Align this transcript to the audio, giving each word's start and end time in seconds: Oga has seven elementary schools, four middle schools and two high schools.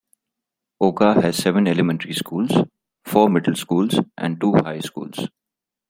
Oga 0.81 1.21
has 1.21 1.37
seven 1.37 1.67
elementary 1.67 2.13
schools, 2.13 2.49
four 3.05 3.29
middle 3.29 3.53
schools 3.53 3.99
and 4.17 4.41
two 4.41 4.55
high 4.55 4.79
schools. 4.79 5.27